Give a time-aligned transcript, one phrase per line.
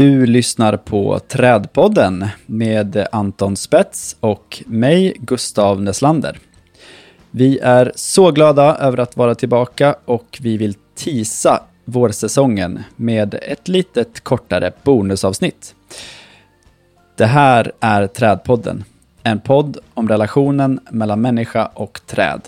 [0.00, 6.38] Du lyssnar på Trädpodden med Anton Spets och mig, Gustav Neslander.
[7.30, 13.68] Vi är så glada över att vara tillbaka och vi vill tisa vårsäsongen med ett
[13.68, 15.74] litet kortare bonusavsnitt.
[17.16, 18.84] Det här är Trädpodden,
[19.22, 22.40] en podd om relationen mellan människa och träd.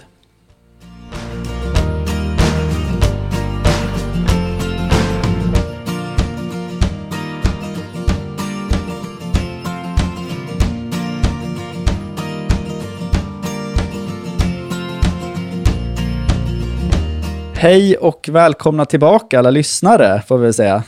[17.63, 20.85] Hej och välkomna tillbaka alla lyssnare, får vi väl säga.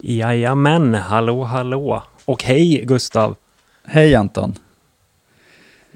[0.00, 2.02] Jajamän, hallå hallå.
[2.24, 3.36] Och hej Gustav.
[3.84, 4.54] Hej Anton.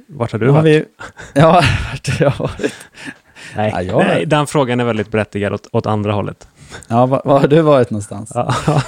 [0.06, 0.64] Vart har du varit?
[0.64, 0.84] vi...
[1.40, 2.74] Ja, vart har jag varit?
[3.56, 6.48] Nej, Ja, jag- nej, den frågan är väldigt berättigad åt, åt andra hållet.
[6.88, 8.32] Ja, var, var har du varit någonstans?
[8.34, 8.54] Ja,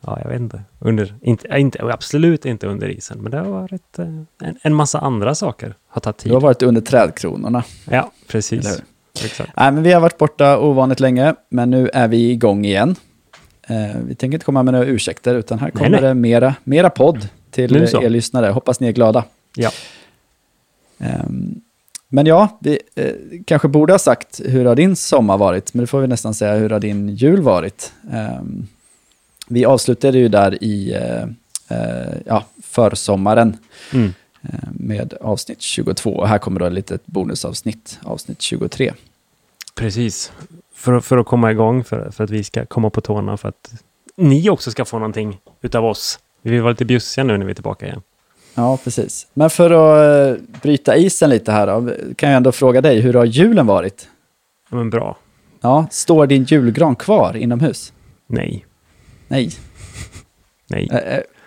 [0.00, 0.62] ja jag vet inte.
[0.78, 1.92] Under, inte, inte.
[1.92, 4.06] Absolut inte under isen, men det har varit eh,
[4.42, 5.74] en, en massa andra saker.
[5.88, 6.30] Har tagit tid.
[6.30, 7.64] Du har varit under trädkronorna.
[7.90, 8.82] Ja, precis.
[9.24, 9.50] Exakt.
[9.56, 12.96] Nej, men vi har varit borta ovanligt länge, men nu är vi igång igen.
[13.68, 16.00] Eh, vi tänker inte komma med några ursäkter, utan här kommer nej.
[16.00, 18.46] det mera, mera podd till er lyssnare.
[18.46, 19.24] Hoppas ni är glada.
[19.56, 19.70] Ja.
[20.98, 21.60] Ehm,
[22.08, 23.12] men ja, vi eh,
[23.46, 26.54] kanske borde ha sagt hur har din sommar varit, men det får vi nästan säga
[26.54, 27.92] hur har din jul varit.
[28.12, 28.66] Ehm,
[29.48, 31.22] vi avslutade ju där i eh,
[31.78, 33.56] eh, ja, försommaren
[33.92, 34.14] Mm.
[34.52, 36.10] Eh, med avsnitt 22.
[36.10, 38.92] Och här kommer då ett litet bonusavsnitt, avsnitt 23.
[39.74, 40.32] Precis.
[40.74, 43.72] För, för att komma igång, för, för att vi ska komma på tårna, för att
[44.16, 46.18] ni också ska få någonting utav oss.
[46.42, 48.02] Vi vill vara lite bjussiga nu när vi är tillbaka igen.
[48.54, 49.26] Ja, precis.
[49.34, 53.14] Men för att eh, bryta isen lite här då, kan jag ändå fråga dig, hur
[53.14, 54.08] har julen varit?
[54.70, 55.16] Ja, men bra.
[55.60, 57.92] Ja, står din julgran kvar inomhus?
[58.26, 58.66] Nej.
[59.28, 59.50] Nej.
[60.66, 60.88] Nej.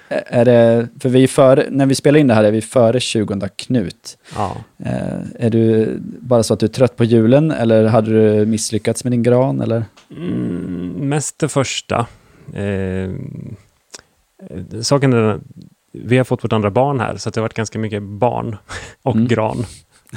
[0.09, 2.99] Är det, för vi är före, när vi spelar in det här är vi före
[2.99, 4.17] 20 Knut.
[4.35, 4.57] Ja.
[4.85, 9.03] Eh, är du bara så att du är trött på julen eller hade du misslyckats
[9.03, 9.61] med din gran?
[9.61, 9.85] Eller?
[10.11, 12.07] Mm, mest det första.
[12.53, 13.09] Eh,
[14.81, 15.39] saken är
[15.91, 18.57] vi har fått vårt andra barn här, så att det har varit ganska mycket barn
[19.03, 19.27] och Mm.
[19.27, 19.65] gran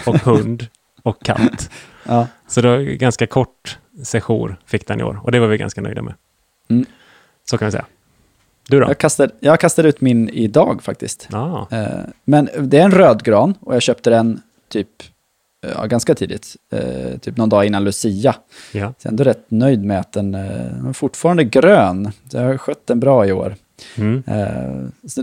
[0.07, 0.67] och hund
[1.03, 1.71] och katt.
[2.05, 2.27] Ja.
[2.49, 5.81] Så det var ganska kort session fick den i år och det var vi ganska
[5.81, 6.15] nöjda med.
[6.71, 6.85] Mm.
[7.51, 7.85] Så kan vi säga.
[8.71, 8.87] Du då?
[8.89, 11.29] Jag, kastade, jag kastade ut min idag faktiskt.
[11.31, 11.87] Ja, Eh,
[12.25, 14.89] men det är en röd gran och jag köpte den typ
[15.75, 16.57] ja, ganska tidigt.
[16.73, 18.35] Eh, typ någon dag innan Lucia.
[18.73, 18.95] ja.
[18.99, 20.41] Så jag är ändå rätt nöjd med att den, eh,
[20.77, 22.13] den är fortfarande grön.
[22.31, 23.55] Så jag har skött den bra i år.
[23.97, 24.23] Mm.
[24.27, 25.23] Eh,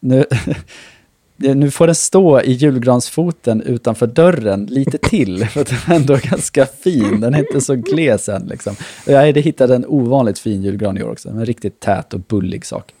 [0.00, 0.24] nu,
[1.40, 6.18] nu får den stå i julgransfoten utanför dörren lite till, för att den är ändå
[6.22, 7.20] ganska fin.
[7.20, 8.46] Den är inte så gles än.
[8.46, 8.76] Liksom.
[9.06, 12.66] Jag hade hittat en ovanligt fin julgran i år också, en riktigt tät och bullig
[12.66, 12.94] sak.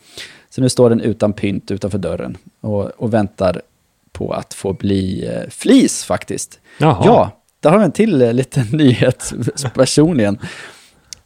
[0.50, 3.62] Så nu står den utan pynt utanför dörren och, och väntar
[4.12, 6.60] på att få bli eh, flis faktiskt.
[6.78, 7.02] Jaha.
[7.04, 9.32] Ja, där har vi en till eh, liten nyhet
[9.74, 10.38] personligen.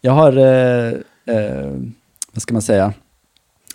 [0.00, 0.92] Jag har, eh,
[1.36, 1.70] eh,
[2.32, 2.92] vad ska man säga,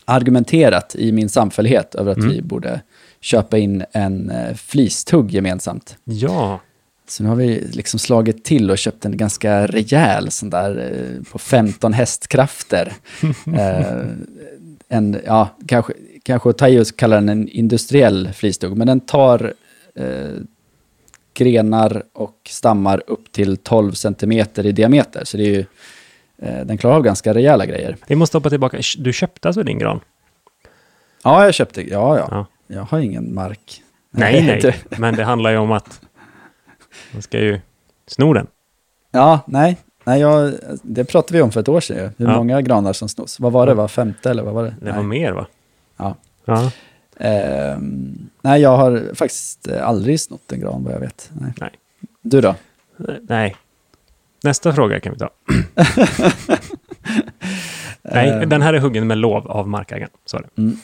[0.06, 2.30] argumenterat i min samfällighet över att Mm.
[2.30, 2.82] vi borde
[3.22, 5.98] köpa in en eh, flistugg gemensamt.
[6.04, 6.60] Ja.
[7.08, 11.32] Så nu har vi liksom slagit till och köpt en ganska rejäl sån där eh,
[11.32, 12.94] på 15 hästkrafter.
[13.58, 14.04] eh,
[14.88, 15.94] en, ja, kanske,
[16.24, 19.54] kanske att ta i och kalla den en industriell flistugg, men den tar
[19.96, 20.42] eh,
[21.34, 25.26] grenar och stammar upp till 12 centimeter i diameter.
[25.26, 25.66] Så det är ju,
[26.38, 27.98] eh, den klarar av ganska rejäla grejer.
[28.08, 28.80] Vi måste hoppa tillbaka.
[28.98, 30.00] Du köpte alltså din gran?
[31.24, 32.28] Ja, jag köpte, ja, ja.
[32.32, 32.46] Ja.
[32.72, 33.82] Jag har ingen mark.
[34.12, 34.60] Nej, nej.
[34.62, 36.02] det- Men det handlar ju om att
[37.14, 37.60] man ska ju
[38.08, 38.48] sno den.
[39.12, 39.78] Ja, nej.
[40.04, 42.12] nej jag, det pratade vi om för ett år sedan.
[42.18, 42.38] Hur Ja.
[42.38, 43.40] många granar som snos.
[43.40, 43.74] Vad var det?
[43.74, 44.70] Var femte eller vad var det?
[44.80, 44.94] Det nej.
[44.96, 45.48] var mer va?
[45.98, 46.16] Ja.
[46.46, 46.72] Ja.
[47.18, 51.30] Ehm, nej, jag har faktiskt aldrig snott en gran vad jag vet.
[51.34, 51.54] Nej.
[51.60, 51.72] Nej.
[52.22, 52.56] Du då?
[53.22, 53.56] Nej.
[54.44, 55.30] Nästa fråga kan vi ta.
[58.02, 60.10] Nej, Ehm, den här är huggen med lov av markägaren.
[60.26, 60.62] Så är det.
[60.62, 60.78] Mm.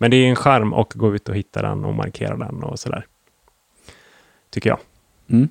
[0.00, 2.78] Men det är en charm att gå ut och hitta den och markera den och
[2.78, 3.06] sådär.
[4.50, 4.78] Tycker jag.
[5.30, 5.48] Mm.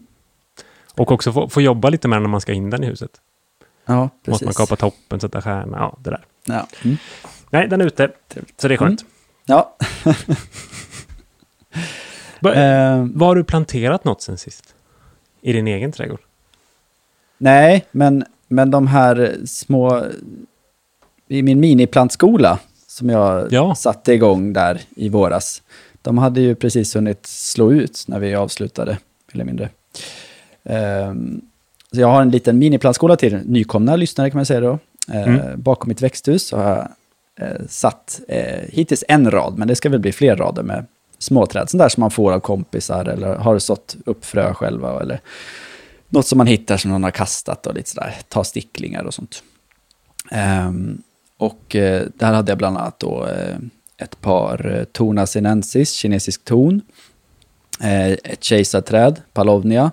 [0.95, 3.11] Och också få, få jobba lite med den när man ska in den i huset.
[3.85, 4.31] Ja, precis.
[4.31, 6.25] Måste man kapa toppen, sätta stjärna, ja det där.
[6.45, 6.67] Ja.
[6.83, 6.97] Mm.
[7.49, 8.11] Nej, den är ute.
[8.57, 9.05] Så det är skönt.
[9.45, 9.75] ja.
[12.41, 14.75] Va, Ehm, Var har du planterat något sen sist?
[15.41, 16.19] I din egen trädgård?
[17.37, 20.05] nej, men, men de här små...
[21.27, 22.59] I min miniplantskola
[22.99, 23.75] som jag Ja.
[23.75, 25.61] satte igång där i våras.
[26.01, 28.97] De hade ju precis hunnit slå ut när vi avslutade,
[29.33, 29.69] eller mindre.
[30.63, 31.41] Ehm,
[31.93, 34.79] så jag har en liten miniplantskola till nykomna lyssnare kan man säga då.
[35.13, 35.61] Eh, Mm.
[35.61, 36.87] Bakom mitt växthus har jag
[37.47, 40.85] eh, satt eh, hittills en rad, men det ska väl bli fler rader med
[41.19, 41.69] småträd.
[41.69, 45.01] Sånt där som man får av kompisar eller har sått upp frö själva.
[45.01, 45.19] Eller
[46.09, 49.43] något som man hittar som någon har kastat och lite sådär, ta sticklingar och sånt.
[50.67, 51.01] Um,
[51.39, 53.57] och eh, där hade jag bland annat då eh,
[53.97, 56.81] ett par eh, Tona sinensis, kinesisk ton,
[57.81, 59.91] eh, ett kejsarträd, palovnia,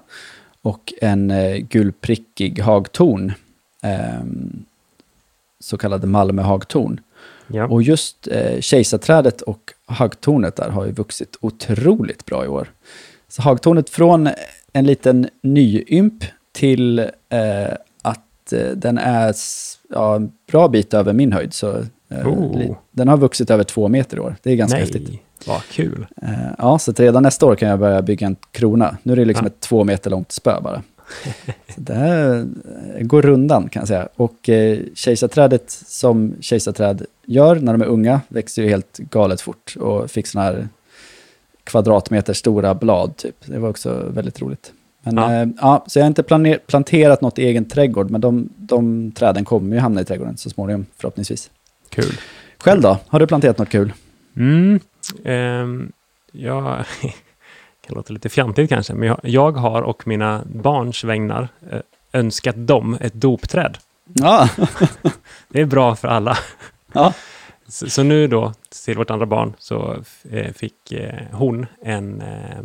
[0.62, 3.32] och en eh, gulprickig hagtorn,
[3.82, 4.24] eh,
[5.60, 7.00] så kallade Malmöhagtorn.
[7.46, 7.66] Ja.
[7.66, 12.72] Och just eh, kejsarträdet och hagtornet där har ju vuxit otroligt bra i år.
[13.28, 14.28] Så hagtornet från
[14.72, 16.98] en liten nyymp till
[17.28, 17.72] eh,
[18.46, 19.34] att eh, den är
[19.90, 21.54] ja, en bra bit över min höjd.
[21.54, 21.76] Så,
[22.08, 22.76] eh, Oh.
[22.90, 24.36] Den har vuxit över två meter i år.
[24.42, 25.08] Det är ganska häftigt.
[25.08, 26.06] Nej, vad kul.
[26.22, 26.28] Eh,
[26.58, 28.96] ja, så redan nästa år kan jag börja bygga en krona.
[29.02, 29.50] Nu är det liksom Ja.
[29.50, 30.82] ett två meter långt spö bara.
[31.74, 32.46] Så det här
[33.00, 34.08] går rundan kan jag säga.
[34.16, 39.76] Och eh, kejsarträdet som kejsarträd gör när de är unga växer ju helt galet fort
[39.80, 40.68] och fick sådana här
[41.64, 43.36] kvadratmeter stora blad typ.
[43.46, 44.72] Det var också väldigt roligt.
[45.06, 45.34] Men, Ja.
[45.40, 45.46] ja.
[45.60, 49.44] ja, så jag har inte planer- planterat något i egen trädgård, men de, de träden
[49.44, 51.50] kommer ju hamna i trädgården så småningom förhoppningsvis.
[51.90, 52.12] Kul.
[52.58, 52.98] Själv då?
[53.08, 53.92] Har du planterat något kul?
[54.36, 54.80] Mm.
[55.24, 55.92] ehm,
[56.32, 56.84] jag
[57.86, 61.80] kan låta lite fjantigt kanske, men jag, jag har och mina barns vägnar eh,
[62.12, 63.78] önskat dem ett dopträd.
[64.14, 64.48] Ja,
[65.48, 66.38] Det är bra för alla.
[66.92, 67.12] ja.
[67.68, 68.52] Så, så nu då,
[68.84, 69.96] till vårt andra barn, så
[70.30, 72.58] eh, fick eh, hon en, eh,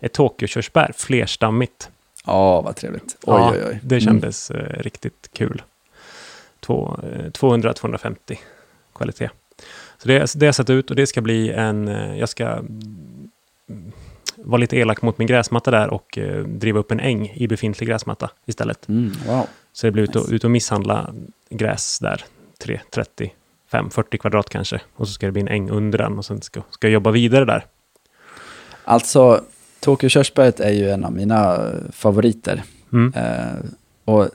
[0.00, 1.90] ett Tokyo-körsbär, flerstammigt.
[2.26, 3.16] Ja, vad trevligt.
[3.22, 3.80] Oj, Ja, oj, oj.
[3.82, 4.04] Det Mm.
[4.04, 5.62] kändes eh, riktigt kul.
[6.60, 8.38] Två- eh, 200-250
[8.94, 9.30] kvalitet.
[9.98, 11.88] Så det, det har jag satt ut och det ska bli en...
[11.88, 13.92] eh, Jag ska mm,
[14.36, 17.88] vara lite elak mot min gräsmatta där och eh, driva upp en äng i befintlig
[17.88, 18.88] gräsmatta istället.
[18.88, 19.46] Mm, wow.
[19.72, 20.34] Så det blir ut och, Nice.
[20.34, 21.14] ut och misshandla
[21.50, 22.24] gräs där.
[22.58, 23.32] 3, 30,
[23.70, 24.80] 5, 40 kvadrat kanske.
[24.94, 27.10] Och så ska det bli en äng under den och sen ska, ska jag jobba
[27.10, 27.66] vidare där.
[28.84, 29.44] Alltså,
[29.80, 32.62] Tokyo körsbäret är ju en av mina eh, favoriter.
[32.92, 33.12] Mm.
[33.16, 33.54] Eh,
[34.04, 34.28] och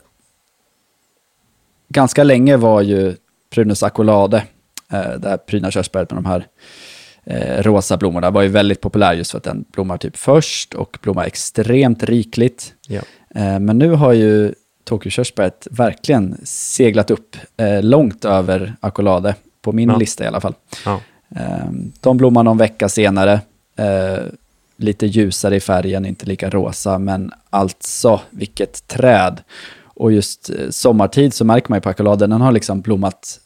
[1.88, 3.16] ganska länge var ju
[3.50, 4.36] Prunus acolade,
[4.92, 6.46] eh, det här prydna körsbäret med de här
[7.24, 10.98] eh, rosa blommorna, var ju väldigt populär just för att den blommar typ först och
[11.02, 12.74] blommar extremt rikligt.
[12.88, 13.00] Ja.
[13.34, 14.54] Eh, men nu har ju
[14.84, 19.96] Tokyo-körsbäret verkligen seglat upp eh, långt över acolade, på min Ja.
[19.96, 20.54] lista i alla fall.
[20.84, 21.00] Ja.
[21.36, 21.70] Eh,
[22.00, 23.40] De blommar någon vecka senare.
[24.76, 29.40] Lite ljusare i färgen, inte lika rosa, men alltså vilket träd.
[29.84, 33.40] Och just eh, sommartid så märker man ju på akoladen, den har liksom blommat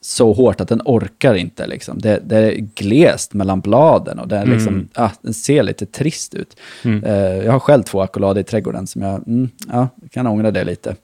[0.00, 1.66] så hårt att den orkar inte.
[1.66, 1.98] Liksom.
[1.98, 4.88] Det, det är glest mellan bladen och den, är liksom, Mm.
[4.94, 6.56] ah, den ser lite trist ut.
[6.84, 7.04] Mm.
[7.04, 10.64] Eh, jag har själv två akolader i trädgården som jag mm, ja, kan ångra det
[10.64, 10.96] lite.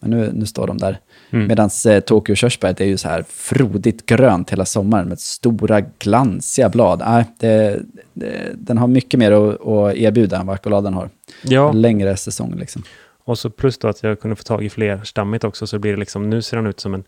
[0.00, 0.98] Men nu, nu står de där.
[1.30, 1.46] Mm.
[1.46, 6.68] Medan eh, Tokyo körsbäret är ju så här frodigt grönt hela sommaren med stora glansiga
[6.68, 7.02] blad.
[7.06, 7.82] Nej, det,
[8.12, 11.10] det, den har mycket mer att, att erbjuda än vad akoladen har.
[11.42, 12.82] ja, Längre säsong liksom.
[13.24, 15.92] och så plus då att jag kunde få tag i fler stammigt också, så blir
[15.92, 17.04] det liksom, nu ser den ut som en,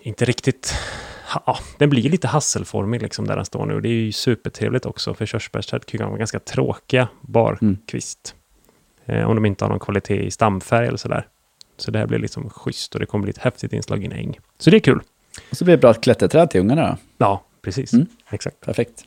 [0.00, 0.74] inte riktigt,
[1.46, 3.80] ja, den blir lite hasselformig liksom där den står nu.
[3.80, 8.34] Det är ju supertrevligt också, för körsbärsträd kan vara ganska tråkiga barkvist.
[9.06, 11.26] Eh, om de inte har någon kvalitet i stamfärg eller sådär.
[11.80, 14.12] Så det här blir liksom schysst och det kommer bli ett häftigt inslag i en
[14.12, 14.38] äng.
[14.58, 15.00] Så det är kul.
[15.50, 16.96] Och så blir det bra klätterträd till ungarna då.
[17.18, 17.92] Ja, precis.
[17.92, 18.06] Mm.
[18.30, 18.60] Exakt.
[18.60, 19.04] Perfekt.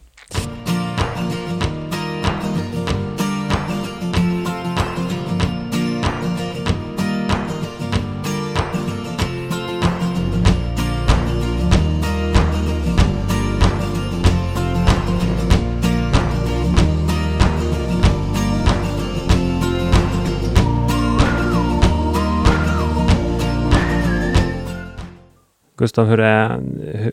[25.81, 26.61] Gustav, hur är,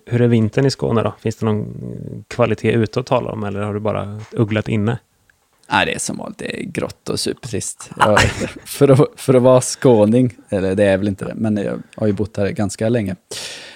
[0.07, 1.15] hur- är vintern i Skåne då?
[1.21, 4.99] Finns det någon kvalitet ute att tala om eller har du bara ugglat inne?
[5.71, 7.91] Nej, det är som vanligt, det är grått och supertrist.
[7.97, 8.21] Jag,
[8.65, 12.07] för, att, för att vara skåning, eller det är väl inte det, men jag har
[12.07, 13.17] ju bott här ganska länge.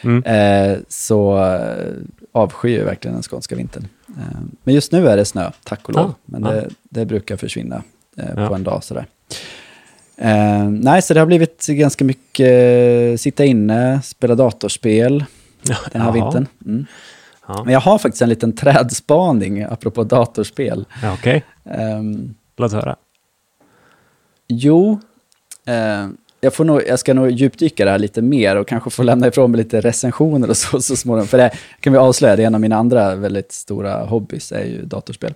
[0.03, 0.25] Mm.
[0.25, 1.93] Eh, så eh,
[2.33, 3.89] avskyr jag verkligen den skånska vintern.
[4.09, 6.11] Eh, men just nu är det snö, tack och lov.
[6.11, 6.51] Ah, men ah.
[6.51, 7.83] det, det brukar försvinna
[8.17, 8.49] eh, Ja.
[8.49, 9.07] på en dag sådär.
[10.17, 12.49] Eh, nej, så det har blivit ganska mycket
[13.13, 15.25] eh, sitta inne, spela datorspel
[15.93, 16.13] den här Jaha.
[16.13, 16.47] vintern.
[16.67, 16.87] Mm.
[17.49, 20.85] Ja, Men jag har faktiskt en liten trädspaning apropå datorspel.
[21.03, 21.45] ja okej.
[21.65, 22.97] Ehm, Låt höra.
[24.49, 25.01] Jo,
[25.67, 26.07] eh,
[26.41, 29.27] jag, får nog, jag ska nog djupdyka det här lite mer och kanske få lämna
[29.27, 31.29] ifrån mig lite recensioner och så, så småningom.
[31.29, 31.51] För det
[31.81, 35.35] kan vi avslöja, det är en av mina andra väldigt stora hobbys, är ju datorspel.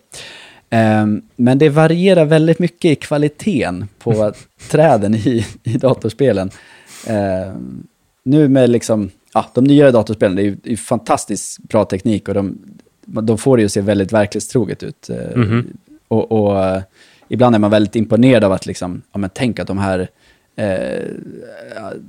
[0.71, 1.07] Eh,
[1.37, 4.33] men det varierar väldigt mycket i kvaliteten på
[4.71, 6.51] träden i, i datorspelen.
[7.07, 7.55] Eh,
[8.23, 12.59] nu med liksom, ja, de nyare datorspelen, det är ju, fantastiskt bra teknik och de,
[13.05, 15.11] de får det ju se väldigt verklighetstroget ut.
[15.11, 15.77] Eh, Mhm.
[16.09, 16.83] Och, och eh,
[17.29, 20.09] ibland är man väldigt imponerad av att liksom, ja men tänk att de här
[20.57, 21.05] eh,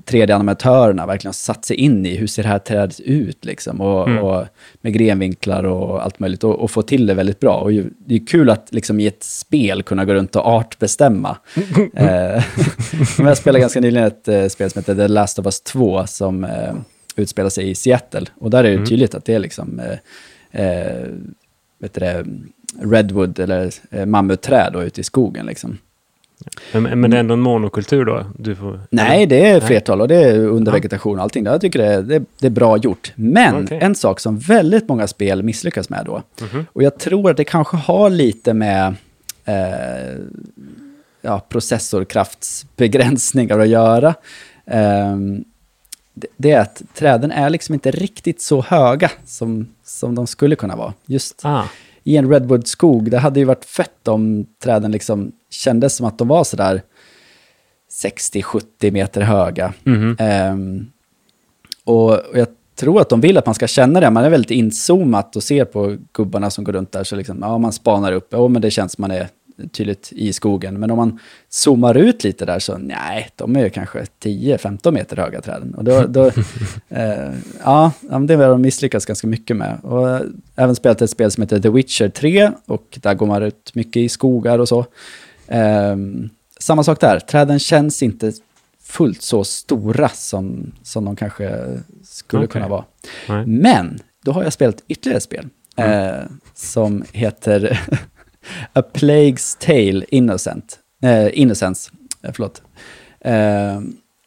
[0.05, 3.81] 3D-animatörerna verkligen har satt sig in i hur ser det här trädet ut liksom.
[3.81, 4.23] Och, Mm.
[4.23, 4.45] och
[4.81, 7.55] med grenvinklar och allt möjligt och, och få till det väldigt bra.
[7.59, 11.37] Och ju, det är kul att liksom i ett spel kunna gå runt och artbestämma.
[11.93, 12.43] eh,
[13.19, 16.43] jag spelade ganska nyligen ett eh, spel som heter The Last of Us 2 som
[16.43, 16.73] eh,
[17.15, 18.25] utspelar sig i Seattle.
[18.39, 18.85] Och där är det Mm.
[18.85, 21.05] tydligt att det är liksom eh, eh,
[21.79, 22.25] vet det,
[22.81, 25.45] redwood eller eh, mammutträd ute i skogen.
[25.45, 25.77] Liksom.
[26.74, 28.25] Men, men det är ändå en monokultur då?
[28.38, 30.75] Du får, Nej, det är flertal och det är under Ja.
[30.75, 31.46] vegetation och allting.
[31.46, 33.12] Jag tycker det är, det, det är bra gjort.
[33.15, 33.79] Men Okej.
[33.82, 36.65] en sak som väldigt många spel misslyckas med då, Mhm.
[36.74, 38.96] och jag tror att det kanske har lite med
[39.46, 40.15] eh,
[41.22, 44.13] ja, processorkraftsbegränsningar att göra.
[44.65, 45.44] Ehm,
[46.13, 50.56] det, det är att träden är liksom inte riktigt så höga som, som de skulle
[50.56, 50.94] kunna vara.
[51.06, 51.63] Just Ah,
[52.07, 56.27] i en redwoodskog, det hade ju varit fett om träden liksom kändes som att de
[56.27, 56.81] var sådär
[58.03, 59.73] 60-70 meter höga.
[59.83, 60.15] mhm.
[60.19, 60.85] Ehm,
[61.83, 64.11] och, och jag tror att de vill att man ska känna det.
[64.11, 67.03] Man är väldigt inzoomat och ser på gubbarna som går runt där.
[67.03, 68.27] Så liksom, ja, man spanar upp.
[68.29, 69.27] Ja, men det känns som man är
[69.71, 70.79] tydligt i skogen.
[70.79, 75.17] Men om man zoomar ut lite där så nej, de är ju kanske 10-15 meter
[75.17, 75.73] höga träden.
[75.75, 76.25] Och då, då,
[76.89, 77.33] eh,
[77.63, 79.77] ja, det har de misslyckats ganska mycket med.
[79.83, 80.21] Och eh,
[80.55, 83.97] även spelat ett spel som heter The Witcher 3 och där går man ut mycket
[83.97, 84.85] i skogar och så.
[85.47, 88.31] Ehm, samma sak där, träden känns inte
[88.83, 92.51] fullt så stora som, som de kanske skulle Okej.
[92.53, 92.83] kunna vara.
[93.29, 93.45] Nej.
[93.45, 95.47] Men då har jag spelat ytterligare ett spel
[95.79, 95.91] Mm.
[96.15, 96.23] eh,
[96.53, 97.79] som heter
[98.73, 100.79] A Plague's Tale Innocent.
[101.03, 101.91] Eh, Innocence,
[102.23, 102.61] eh, förlåt.
[103.19, 103.81] Eh,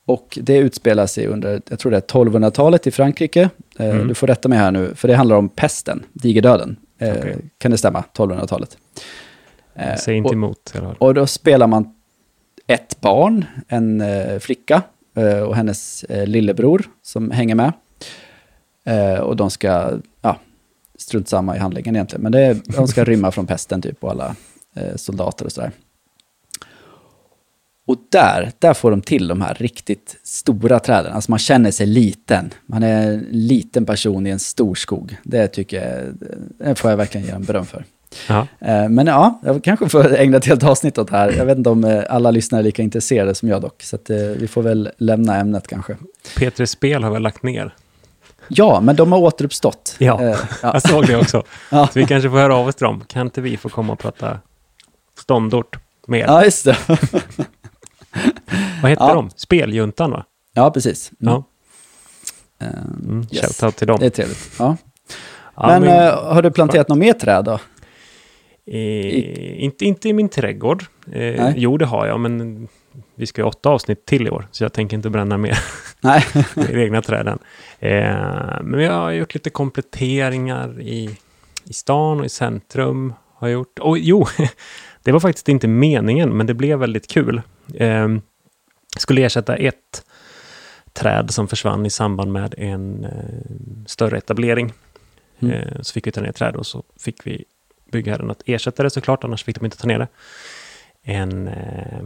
[0.06, 3.50] och det utspelar sig under, jag tror det är 1200-talet i Frankrike.
[3.78, 4.08] Eh, Mm.
[4.08, 6.76] Du får rätta mig här nu, för det handlar om pesten, digerdöden.
[6.98, 7.36] Eh, Okej.
[7.58, 8.04] Kan det stämma?
[8.16, 8.76] 1200-talet.
[9.74, 10.96] Eh, Säg inte och- emot fall.
[10.98, 11.94] och då spelar man
[12.66, 14.82] ett barn, en eh, flicka
[15.16, 17.72] eh, och hennes lillebror som hänger med.
[19.22, 19.90] Och de ska,
[20.22, 20.36] ja,
[21.00, 24.11] strunt samma i handlingen egentligen, men det är, de ska rymma från pesten typ och
[24.11, 24.35] alla
[24.76, 25.73] eh, soldater och sådär.
[27.87, 31.12] Och där, där får de till de här riktigt stora träden.
[31.12, 32.50] Alltså man känner sig liten.
[32.66, 35.16] Man är en liten person i en stor skog.
[35.23, 36.14] Det tycker jag,
[36.59, 37.85] det får jag verkligen ge en beröm för.
[38.28, 38.47] Ja.
[38.59, 41.33] Eh, Men ja, jag kanske får ägna ett helt avsnitt åt det här.
[41.33, 43.83] Jag vet inte om eh, alla lyssnare är lika intresserade som jag dock.
[43.83, 45.97] Så eh, vi får väl lämna ämnet kanske.
[46.37, 47.75] P3 Spel har väl lagt ner?
[48.50, 49.97] Ja, men de har återuppstått.
[49.99, 50.23] Ja.
[50.23, 50.71] Eh, ja.
[50.73, 51.42] Jag såg det också.
[51.71, 51.87] Ja.
[51.87, 53.04] Så vi kanske får höra av oss till dem.
[53.09, 54.38] Kan inte vi få komma och prata
[55.19, 56.25] ståndort mer?
[56.26, 56.76] ja, just det.
[58.83, 59.14] Vad hette Ja.
[59.14, 59.30] de?
[59.37, 60.25] Speljuntan va?
[60.54, 61.12] Ja, precis.
[61.21, 61.35] Mm.
[61.35, 61.45] Ja.
[62.66, 62.73] Eh,
[63.04, 63.26] Mm.
[63.33, 63.40] Yes.
[63.61, 63.97] Shoutout till dem.
[64.00, 64.50] Det är trevligt.
[64.59, 64.76] Ja.
[65.57, 67.59] Ja, men eh, har du planterat något mer träd då?
[68.73, 70.85] Eh, inte, inte i min trädgård.
[71.12, 72.69] Eh, jo, det har jag, men
[73.14, 75.59] vi ska ju åtta avsnitt till i år, så jag tänker inte bränna mer
[76.00, 76.25] Nej.
[76.71, 77.38] i egna träden.
[77.78, 81.19] Eh, men jag har gjort lite kompletteringar i,
[81.64, 83.14] i stan och i centrum.
[83.35, 83.78] Har jag gjort.
[83.78, 84.26] Och jo,
[85.02, 87.42] det var faktiskt inte meningen, men det blev väldigt kul.
[87.75, 88.09] Eh,
[88.97, 90.04] skulle ersätta ett
[90.92, 94.73] träd som försvann i samband med en eh, större etablering.
[95.40, 95.54] Mm.
[95.54, 97.45] Eh, så fick vi ta ner träd och så fick vi
[97.92, 100.09] byggherren att ersätta det såklart, annars fick de inte ta ner det.
[101.02, 101.99] En eh,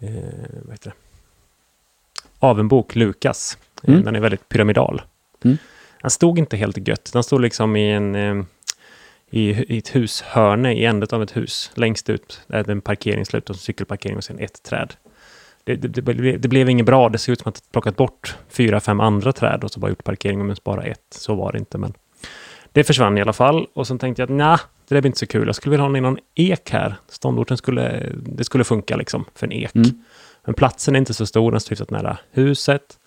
[0.00, 0.22] eh,
[0.62, 1.09] vad heter det?
[2.40, 3.58] Avenbok, Lukas.
[3.82, 4.04] Eh, Mm.
[4.04, 5.02] Den är väldigt pyramidal.
[5.44, 5.56] Mm.
[6.02, 7.10] Den stod inte helt gött.
[7.12, 8.44] Den stod liksom i en eh,
[9.30, 11.70] i, i ett hushörne i änden av ett hus.
[11.74, 14.94] Längst ut är det en parkeringsslut och en cykelparkering och sen ett träd.
[15.64, 17.08] Det, det, det, blev- det blev inget bra.
[17.08, 19.88] Det såg ut som att de plockat bort fyra, fem andra träd och så bara
[19.88, 21.00] gjort parkering men bara ett.
[21.10, 21.78] Så var det inte.
[21.78, 21.92] Men
[22.72, 23.66] det försvann i alla fall.
[23.72, 24.56] Och sen tänkte jag att nej,
[24.88, 25.46] det där blir inte så kul.
[25.46, 26.94] Jag skulle vilja ha någon ek här.
[27.08, 29.74] Ståndorten skulle, det skulle funka liksom för en ek.
[29.74, 29.90] Mm.
[30.44, 32.98] Men platsen är inte så stor, den står hyfsat nära huset.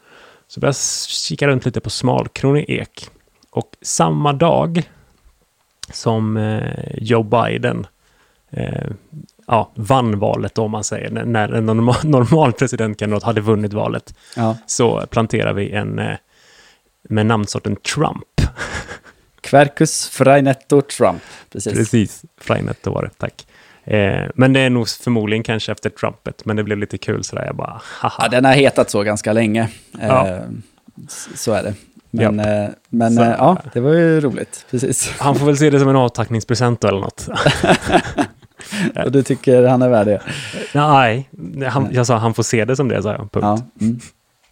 [0.48, 3.10] Så började jag kika runt lite på smalkronig ek.
[3.50, 4.90] Och samma dag
[5.92, 7.88] som eh, Joe Biden
[8.52, 8.90] eh,
[9.48, 14.16] ja, vann valet, om man säger, när- när en normal, normal presidentkandidat hade vunnit valet,
[14.36, 14.58] Ja.
[14.66, 16.16] så planterar vi en eh,
[17.10, 18.24] med namnsorten Trump.
[19.44, 21.22] Quercus Freinetto Trump.
[21.52, 21.74] Precis.
[21.74, 23.48] Precis, Freinetto var det, tack.
[23.84, 27.46] Eh, men det är nog förmodligen kanske efter Trumpet, men det blev lite kul sådär,
[27.46, 28.14] jag bara, haha.
[28.24, 29.70] Ja, den har hetat så ganska länge.
[30.02, 30.28] Ja.
[30.28, 30.40] Eh,
[31.08, 31.74] s- Så är det.
[32.12, 34.66] Men, eh, men eh, ja, det var ju roligt.
[34.72, 35.12] Precis.
[35.20, 37.30] Han får väl se det som en avtackningspresent eller något.
[39.06, 40.22] Och du tycker han är värd det?
[40.74, 41.30] Nej,
[41.70, 43.32] han, jag sa han får se det som det, sa jag.
[43.32, 43.34] Punkt.
[43.44, 43.62] Ja.
[43.82, 44.00] Mm.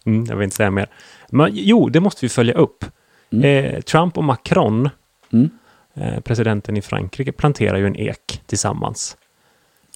[0.06, 0.86] Mm, jag vill inte säga mer.
[1.30, 2.84] Men jo, det måste vi följa upp.
[3.32, 3.44] Mm.
[3.74, 4.90] Eh, Trump och Macron,
[5.32, 5.50] Mm.
[5.94, 9.16] eh, presidenten i Frankrike, planterar ju en ek tillsammans.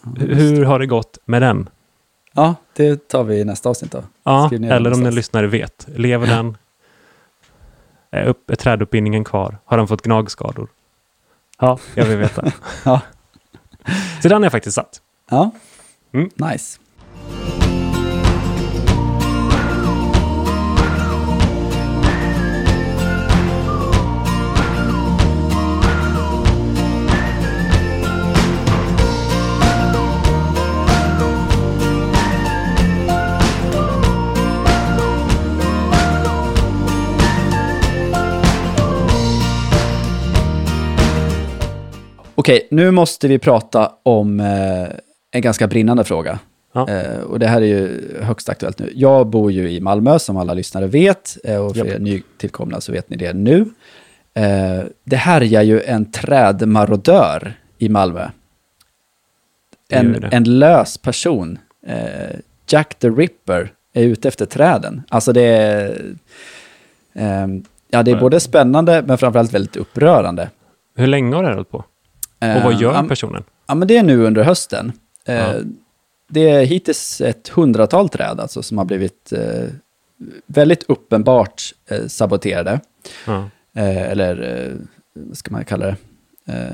[0.02, 1.68] H- Hur har det gått med den?
[2.34, 4.02] Ja, det tar vi i nästa avsnitt då.
[4.22, 5.14] Ja, eller om ni någonstans.
[5.14, 5.86] lyssnare vet.
[5.96, 6.56] Lever den?
[8.10, 9.58] Är, upp, är träduppbindningen kvar?
[9.64, 10.68] Har den fått gnagskador?
[11.60, 12.52] Ja, jag vill veta.
[12.84, 13.00] Ja.
[14.22, 15.00] Så den jag faktiskt satt.
[15.30, 15.50] Ja,
[16.12, 16.30] Mm.
[16.36, 16.78] nice.
[42.46, 44.88] Okej, nu måste vi prata om eh,
[45.30, 46.38] en ganska brinnande fråga.
[46.72, 46.88] Ja.
[46.88, 48.92] Eh, och det här är ju högst aktuellt nu.
[48.94, 51.36] Jag bor ju i Malmö, som alla lyssnare vet.
[51.44, 51.94] Eh, och för Japp.
[51.94, 53.60] er nytillkomna så vet ni det nu.
[54.34, 58.28] Eh, det härjar ju en trädmarodör i Malmö.
[59.88, 61.58] En, en lös person,
[62.68, 65.02] Jack the Ripper, är ute efter träden.
[65.08, 66.00] Alltså det är...
[67.90, 70.50] ja, det är både spännande men framförallt väldigt upprörande.
[70.96, 71.84] Hur länge har det här hållit på?
[72.40, 73.44] Och vad Eh, gör ja, personen?
[73.66, 74.92] Ja, men det är nu under hösten.
[75.24, 75.54] Eh, Ja.
[76.28, 79.64] Det är hittills ett hundratal träd alltså, som har blivit eh,
[80.46, 81.62] väldigt uppenbart
[82.06, 82.80] saboterade.
[83.26, 83.48] Ja.
[83.74, 84.72] Eller
[85.14, 85.96] vad ska man kalla det?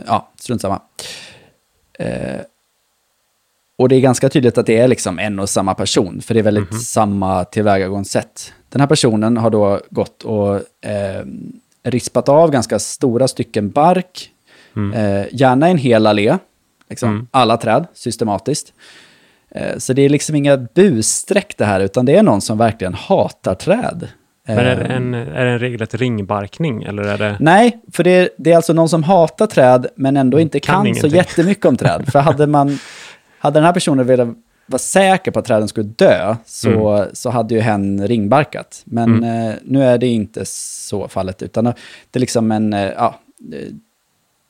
[0.07, 0.81] Ja, strunt samma.
[3.78, 6.40] Och det är ganska tydligt att det är liksom en och samma person, för det
[6.40, 6.81] är väldigt Mhm.
[6.81, 8.52] samma tillvägagångssätt.
[8.69, 10.54] Den här personen har då gått och
[10.87, 11.25] eh,
[11.82, 14.30] rispat av ganska stora stycken bark,
[14.76, 14.93] Mm.
[14.93, 16.39] eh, gärna en hel allé,
[16.91, 17.26] liksom, Mm.
[17.30, 18.73] alla träd, systematiskt.
[19.50, 22.95] Eh, så det är liksom inga bussträck det här, utan det är någon som verkligen
[22.95, 24.08] hatar träd.
[24.47, 27.37] Men är det Eh, en, är det en regelrätt ringbarkning eller är det...
[27.41, 30.85] Nej, för det är, det är alltså någon som hatar träd men ändå inte Kan
[30.85, 32.08] kan, så jättemycket om träd.
[32.13, 32.78] För hade, man,
[33.39, 34.28] hade den här personen velat
[34.67, 38.82] vara säker på att träden skulle dö så, så hade ju hen ringbarkat.
[38.85, 41.75] Men eh, nu är det inte så fallet, utan det
[42.13, 43.21] är liksom en eh, ja,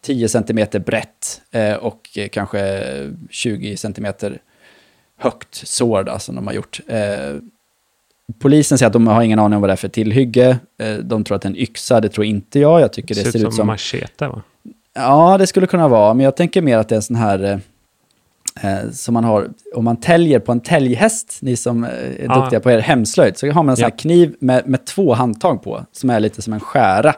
[0.03, 2.83] 10 centimeter brett eh, och eh, kanske
[3.31, 4.41] 20 centimeter
[5.19, 6.81] högt sår då, som de har gjort.
[6.87, 7.37] Eh,
[8.39, 10.59] polisen säger att de har ingen aning om vad det är för tillhygge.
[11.03, 12.81] De tror att det är en yxa, det tror inte jag.
[12.81, 13.67] Jag tycker det ser ut som...
[13.67, 14.43] machete va?
[14.95, 17.61] Ja, det skulle kunna vara, men jag tänker mer att det är en sån här
[18.63, 22.35] eh, som man har, om man täljer på en täljhäst, ni som är Ja.
[22.41, 23.97] duktiga på er hemslöjd, så har man en sån här Ja.
[23.97, 27.15] kniv med, med två handtag på, som är lite som en skära.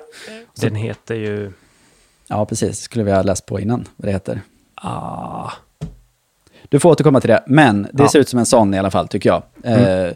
[0.60, 1.52] Den heter ju...
[2.28, 4.40] Ja, precis, skulle vi ha läst på innan vad det heter.
[4.74, 5.50] Ah,
[6.68, 7.98] Du får återkomma till det, men det Ja.
[7.98, 8.08] Mm.
[8.08, 9.42] ser ut som en sån i alla fall, tycker jag.
[9.62, 10.12] Eh,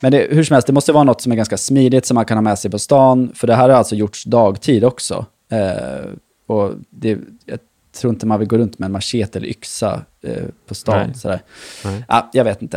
[0.00, 2.24] men det, hur som helst, det måste vara något som är ganska smidigt som man
[2.24, 5.26] kan ha med sig på stan, för det här har alltså gjorts dagtid också.
[5.50, 6.06] Eh,
[6.46, 7.58] och det, jag
[8.00, 11.06] tror inte man vill gå runt med en machete eller yxa eh, på stan.
[11.06, 11.14] Nej.
[11.18, 11.40] Sådär.
[11.84, 12.04] nej.
[12.08, 12.76] Ja, jag vet inte.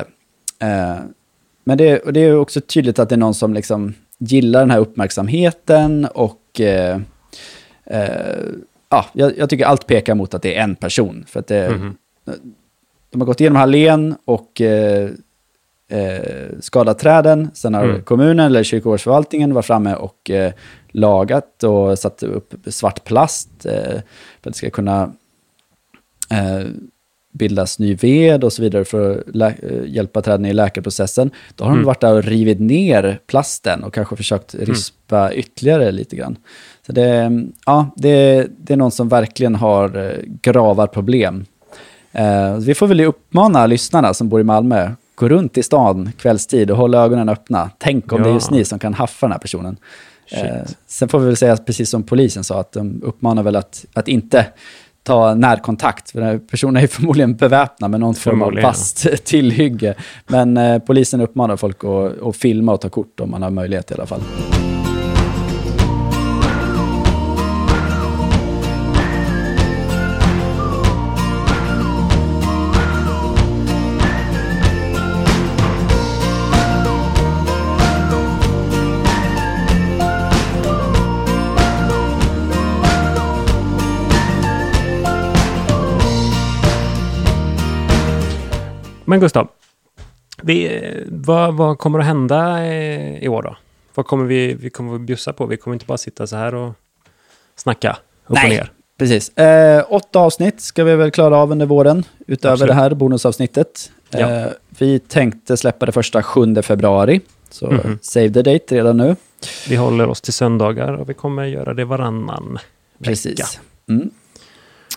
[0.60, 0.96] Eh,
[1.63, 4.72] men det, och det är också tydligt att det är någon som liksom gillar den
[4.72, 7.00] här uppmärksamheten och eh,
[7.86, 8.38] eh,
[8.91, 11.25] ja, jag, jag tycker allt pekar mot att det är en person.
[11.27, 11.95] För att det, Mhm.
[13.12, 15.10] de har gått igenom hallen och eh,
[15.88, 17.51] eh, skadat träden.
[17.54, 18.04] Sen har Mm.
[18.04, 20.54] kommunen eller kyrkogårdsförvaltningen varit framme och eh,
[20.91, 23.73] lagat och satt upp svart plast eh,
[24.41, 25.12] för att det ska kunna
[26.32, 26.65] eh,
[27.32, 31.32] bildas ny ved och så vidare för att lä- eh, hjälpa träden i läkarprocessen.
[31.56, 31.86] Då har de Mm.
[31.86, 36.38] varit där och rivit ner plasten och kanske försökt rispa ytterligare lite grann.
[36.86, 37.32] Så det,
[37.65, 41.46] ja, det, det är någon som verkligen har eh, gravarproblem.
[42.12, 46.72] Eh, vi får väl uppmana lyssnarna som bor i Malmö, gå runt i stan kvällstid
[46.72, 47.70] och håll ögonen öppna.
[47.78, 48.34] Tänk om det är Ja.
[48.36, 49.78] just ni som kan haffa den här personen.
[50.32, 53.86] Eh, sen får vi väl säga, precis som polisen sa, att de uppmanar väl att,
[53.94, 54.46] att inte
[55.04, 56.12] ta närkontakt.
[56.12, 59.96] För personen är förmodligen beväpnad med någon form av vasst tillhygge.
[60.28, 63.92] Men eh, polisen uppmanar folk att, att filma och ta kort om man har möjlighet
[63.92, 64.22] i alla fall.
[89.12, 89.47] Men Gustav,
[90.41, 93.56] vi, vad, vad kommer att hända eh, i år då?
[93.95, 95.45] Vad kommer vi, vi kommer att bjussa på?
[95.45, 96.74] Vi kommer inte bara sitta så här och
[97.56, 98.71] snacka upp och ner.
[98.97, 99.38] Precis.
[99.38, 102.69] Eh, åtta avsnitt ska vi väl klara av under våren, utöver Absolut.
[102.69, 103.91] det här bonusavsnittet.
[104.10, 104.19] Ja.
[104.19, 107.21] Eh, vi tänkte släppa det första 7 februari.
[107.50, 108.00] Så Mhm.
[108.02, 109.15] save the date redan nu.
[109.69, 112.54] Vi håller oss till söndagar och vi kommer göra det varannan
[112.97, 113.10] vecka.
[113.12, 113.60] Precis.
[113.89, 114.10] Mm.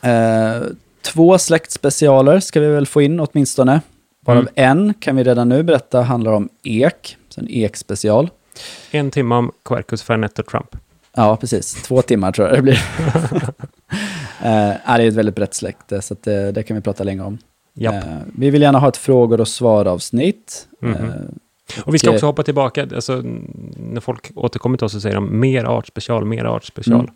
[0.03, 0.63] Eh,
[1.03, 3.81] två släktspecialer ska vi väl få in åtminstone.
[4.25, 4.53] Varav Mm.
[4.55, 8.31] en kan vi redan nu berätta handlar om ek, så en ek-special.
[8.91, 10.77] En timme om Quercus, Fernet och Trump.
[11.17, 11.75] Ja, precis.
[11.83, 12.75] Två timmar tror jag det blir.
[14.43, 17.23] eh, det är ett väldigt brett släkte, så att, eh, det kan vi prata länge
[17.23, 17.39] om.
[17.81, 17.95] Eh,
[18.37, 20.69] vi vill gärna ha ett frågor och svar-avsnitt.
[20.81, 20.95] Mhm.
[20.95, 23.23] Eh, Och vi ska och- också hoppa tillbaka, alltså,
[23.77, 27.01] när folk återkommer till oss så säger de mer artspecial, mer artspecial.
[27.01, 27.11] Mm.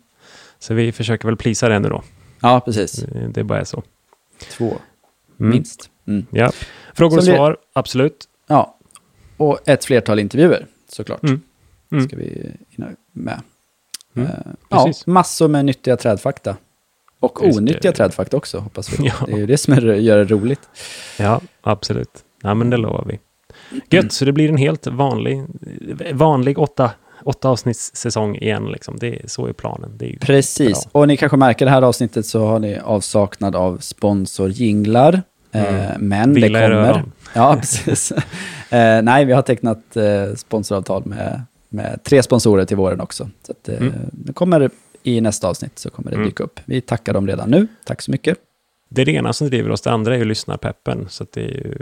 [0.59, 2.01] Så vi försöker väl plisa det nu då.
[2.41, 3.05] ja, precis.
[3.33, 3.83] Det bara är så.
[4.57, 4.65] Två,
[5.39, 5.51] Mm.
[5.51, 5.89] minst.
[6.09, 6.25] Mm.
[6.31, 6.51] Ja.
[6.93, 8.25] Frågor och det- svar, absolut.
[8.47, 8.75] Ja,
[9.37, 11.23] och ett flertal intervjuer såklart.
[11.23, 11.41] Mm.
[11.91, 12.07] Mm.
[12.07, 13.41] Ska vi hinna med.
[14.15, 14.27] Mm.
[14.27, 14.33] Eh,
[14.69, 16.55] ja, massor med nyttiga trädfakta.
[17.19, 17.61] Och Just det.
[17.61, 19.05] onyttiga trädfakta också, hoppas vi.
[19.07, 19.13] Ja.
[19.25, 20.69] Det är ju det som är, gör det roligt.
[21.19, 22.23] Ja, absolut.
[22.43, 23.19] Ja, men det lovar vi.
[23.89, 25.43] Gött, så det blir en helt vanlig,
[26.13, 26.91] vanlig åtta,
[27.23, 28.65] åtta avsnittssäsong igen.
[28.71, 28.97] Liksom.
[28.99, 29.91] Det är, så är planen.
[29.97, 31.01] Det är Precis, bra.
[31.01, 35.21] och ni kanske märker det här avsnittet så har ni avsaknad av sponsorjinglar.
[35.51, 37.03] Eh, men det Vila er kommer.
[37.33, 38.11] Ja, precis.
[38.69, 43.29] eh, nej, vi har tecknat eh, sponsoravtal med, med tre sponsorer till våren också.
[43.45, 43.93] Så att, eh, Mm.
[44.11, 44.69] det kommer
[45.03, 46.27] i nästa avsnitt så kommer det Mm.
[46.29, 46.59] dyka upp.
[46.65, 47.67] Vi tackar dem redan nu.
[47.85, 48.37] Tack så mycket.
[48.89, 51.05] Det är det ena som driver oss, det andra är ju lyssnarpeppen.
[51.09, 51.77] Så att det är ju,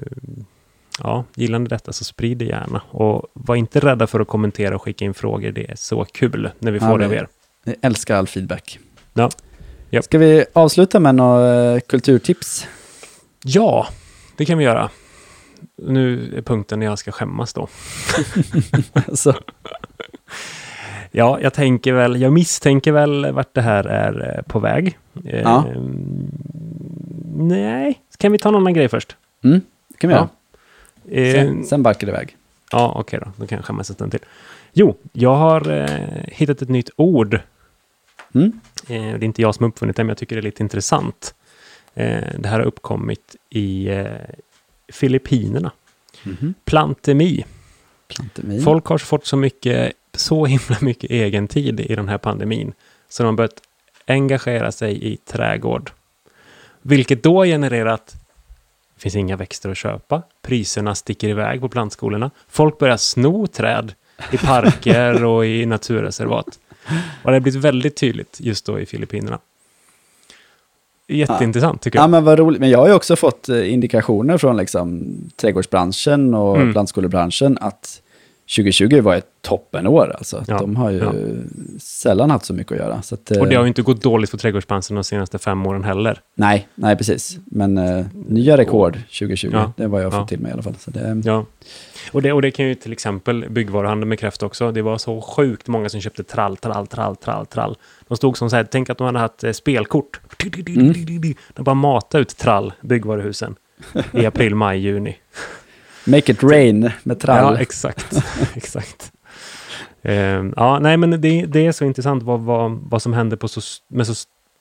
[1.03, 2.81] ja, gillar ni detta så sprid det gärna.
[2.91, 5.51] Och var inte rädda för att kommentera och skicka in frågor.
[5.51, 7.27] Det är så kul när vi Ja, får det av vi- er.
[7.65, 8.79] Vi älskar all feedback.
[9.13, 9.29] Ja.
[9.89, 10.03] Japp.
[10.05, 12.67] Ska vi avsluta med några kulturtips?
[13.43, 13.87] Ja,
[14.35, 14.89] det kan vi göra.
[15.75, 17.67] Nu är punkten när jag ska skämmas då.
[18.93, 19.35] alltså,
[21.11, 24.97] Ja, jag tänker väl, jag misstänker väl vart det här är eh, på väg.
[25.25, 25.65] Eh, Ja.
[27.35, 29.15] Nej, kan vi ta någon annan grej först?
[29.43, 30.29] mm, det kan vi Ja.
[31.05, 31.27] göra.
[31.27, 32.35] Eh, Sen, sen barkar det iväg.
[32.71, 33.31] Ja, okej då.
[33.35, 34.19] Då kan jag skämmas en till.
[34.73, 35.87] Jo, jag har eh,
[36.27, 37.39] hittat ett nytt ord.
[38.35, 38.59] Mm.
[38.87, 40.63] Eh, det är inte jag som har uppfunnit det, men jag tycker det är lite
[40.63, 41.35] intressant.
[41.97, 44.05] Eh, det här har uppkommit i eh,
[44.87, 45.71] Filippinerna.
[46.23, 46.53] Mhm.
[46.65, 47.45] Plantemi.
[48.07, 48.61] Plantemi.
[48.61, 52.73] Folk har fått så mycket, så himla mycket egen tid i den här pandemin.
[53.09, 53.61] Så de har börjat
[54.07, 55.91] engagera sig i trädgård.
[56.81, 58.15] Vilket då genererat
[58.95, 60.21] det finns inga växter att köpa.
[60.41, 62.31] Priserna sticker iväg på plantskolorna.
[62.47, 63.93] Folk börjar sno träd
[64.31, 66.59] i parker och i naturreservat.
[67.23, 69.39] Och det har blivit väldigt tydligt just då i Filippinerna.
[71.07, 72.09] Jätteintressant tycker Ja, jag.
[72.09, 72.59] men vad roligt.
[72.59, 75.03] Men jag har ju också fått eh, indikationer från liksom,
[75.41, 76.73] trädgårdsbranschen och Mm.
[76.73, 78.01] plantskolebranschen att
[78.55, 80.15] 2020 var ett toppenår.
[80.17, 80.43] Alltså.
[80.47, 81.13] Ja, De har ju ja.
[81.79, 83.01] sällan haft så mycket att göra.
[83.01, 85.65] Så att, eh, Och det har ju inte gått dåligt för trädgårdsbranschen de senaste fem
[85.65, 86.19] åren heller.
[86.35, 87.37] Nej, nej, precis.
[87.45, 90.75] Men eh, nya rekord 2020, Ja, det var jag fått till mig i alla fall.
[90.85, 91.45] Det, Ja.
[92.11, 94.71] Och det, och det kan ju till exempel byggvaruhandeln bekräfta också.
[94.71, 97.77] Det var så sjukt många som köpte trall, trall, trall, trall, trall.
[98.07, 100.19] De stod som så här, tänk att de hade haft eh, spelkort.
[101.53, 103.55] De bara matade ut trall, byggvaruhusen.
[104.13, 105.17] I april, maj, juni.
[106.07, 107.53] Make it rain med trall.
[107.53, 108.23] Ja, exakt.
[108.55, 109.11] exakt.
[110.01, 113.47] Ehm, ja, nej, men det, det är så intressant vad, vad, vad som händer på
[113.47, 114.13] så, med, så,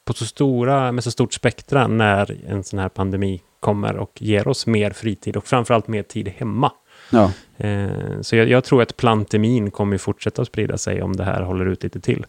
[0.04, 4.48] på så stora, med så stort spektra när en sån här pandemi kommer och ger
[4.48, 6.72] oss mer fritid och framförallt mer tid hemma.
[7.10, 7.32] Ja.
[7.56, 11.42] Eh, så jag, jag tror att plantemin kommer fortsätta att sprida sig om det här
[11.42, 12.26] håller ut lite till.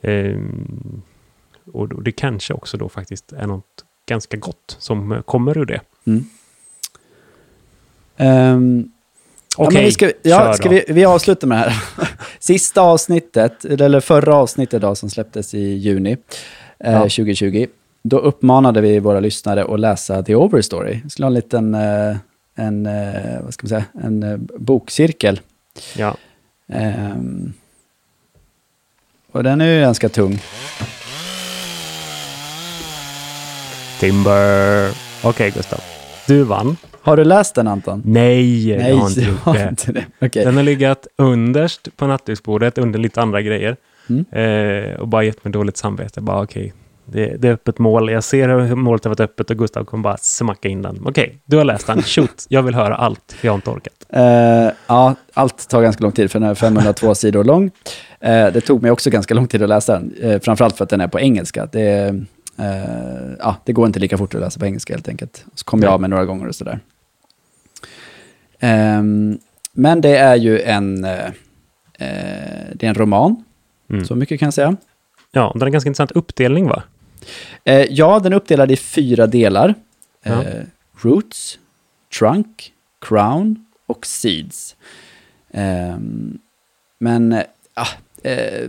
[0.00, 0.38] Eh,
[1.72, 5.80] och det kanske också då faktiskt är något ganska gott som kommer ur det.
[6.06, 6.24] Mm.
[8.16, 8.56] Ja,
[9.56, 12.08] Okej, men vi, ska, ja, ska vi, vi avslutar med det här.
[12.38, 16.16] Sista avsnittet, eller förra avsnittet då, som släpptes i juni
[16.78, 17.00] eh, Ja.
[17.00, 17.66] 2020.
[18.02, 21.00] Då uppmanade vi våra lyssnare att läsa The Overstory.
[21.04, 22.16] Vi skulle ha en liten eh,
[22.54, 25.40] en, eh, vad ska man säga, en eh, bokcirkel.
[25.96, 26.16] Ja,
[26.68, 27.52] Ehm,
[29.32, 30.38] och den är ju ganska tung.
[34.00, 34.90] Timber.
[35.22, 35.80] Okej, Gustav.
[36.26, 36.76] Du vann.
[37.02, 38.02] Har du läst den Anton?
[38.04, 40.04] Nej, jag har inte du gjort har inte det.
[40.20, 40.44] Okej.
[40.44, 43.76] Den har legat underst på nattduksbordet under lite andra grejer.
[44.08, 44.24] Mm.
[44.32, 46.20] Eh, och bara gett mig dåligt samvete.
[46.20, 46.72] Bara okej,
[47.04, 48.10] det, det är öppet mål.
[48.10, 51.00] Jag ser hur målet har varit öppet och Gustav kommer bara smacka in den.
[51.04, 52.02] Okej, du har läst den.
[52.06, 53.36] Shoot, jag vill höra allt.
[53.40, 53.94] Jag har inte orkat.
[54.08, 57.70] Eh, ja, allt tar ganska lång tid för den är 502 sidor lång.
[58.20, 60.90] Eh, det tog mig också ganska lång tid att läsa den, eh, framförallt för att
[60.90, 61.68] den är på engelska.
[61.72, 62.14] Det,
[63.38, 65.44] ja, det går inte lika fort att läsa på engelska helt enkelt.
[65.54, 65.94] Så kom jag Nej.
[65.94, 66.80] av med några gånger och sådär.
[68.62, 69.38] Ehm,
[69.72, 71.26] men det är ju en, eh,
[71.98, 73.44] eh, det är en roman,
[73.90, 74.04] Mm.
[74.04, 74.76] så mycket kan jag säga.
[75.32, 76.82] Ja, den är ganska intressant uppdelning va?
[77.64, 79.74] Eh, ja, den är uppdelad i fyra delar.
[80.22, 80.42] Ja.
[81.02, 81.58] Roots,
[82.18, 84.76] trunk, crown och seeds.
[85.50, 86.38] Ehm,
[86.98, 87.42] men,
[87.74, 87.86] ja,
[88.30, 88.68] eh,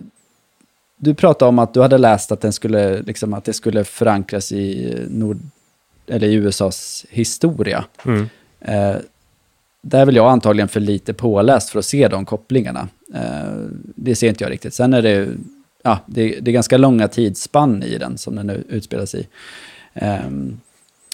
[0.97, 4.51] du pratade om att du hade läst att, den skulle, liksom, att det skulle förankras
[4.51, 5.38] i, Nord,
[6.08, 7.86] eller i USAs historia.
[8.06, 8.29] Mm.
[9.86, 12.88] Där är väl jag antagligen för lite påläst för att se de kopplingarna.
[13.13, 13.54] Eh,
[13.96, 14.74] det ser inte jag riktigt.
[14.74, 15.28] Sen är det,
[15.84, 19.28] ja, det, det är ganska långa tidsspann i den som den nu utspelas i.
[19.93, 20.30] Eh,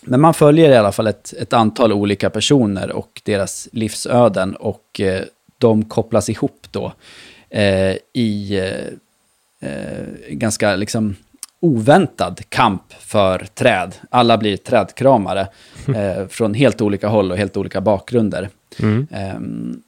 [0.03, 5.01] men man följer i alla fall ett, ett antal olika personer och deras livsöden och
[5.01, 5.23] eh,
[5.57, 6.93] de kopplas ihop då
[7.49, 8.61] eh, i
[10.29, 11.15] ganska liksom
[11.59, 13.95] oväntad kamp för träd.
[14.09, 15.47] Alla blir trädkramare
[15.95, 18.49] eh, från helt olika håll och helt olika bakgrunder.
[18.79, 19.07] Mm.
[19.11, 19.81] Ehm,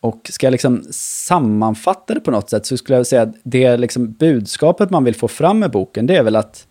[0.00, 3.76] och ska jag liksom sammanfatta det på något sätt så skulle jag säga att det
[3.76, 6.66] liksom budskapet man vill få fram med boken, det är väl att